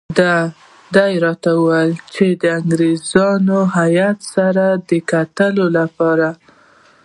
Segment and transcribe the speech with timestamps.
[0.95, 3.25] ده راته وویل چې د انګریزي
[3.77, 6.29] هیات سره د کتلو لپاره.